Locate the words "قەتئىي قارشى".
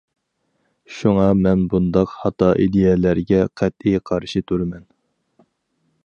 3.61-4.43